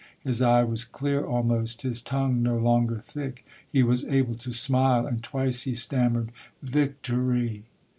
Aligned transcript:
His 0.23 0.41
eye 0.41 0.63
was 0.63 0.83
clear 0.83 1.23
almost, 1.23 1.83
his 1.83 2.01
tongue 2.01 2.41
no 2.41 2.57
longer 2.57 2.97
thick. 2.97 3.45
He 3.71 3.83
was 3.83 4.03
able 4.05 4.33
to 4.33 4.51
smile, 4.51 5.05
and 5.05 5.21
twice 5.21 5.61
he 5.61 5.75
stammered' 5.75 6.31
Vic 6.63 7.03
to 7.03 7.17
ry 7.19 7.61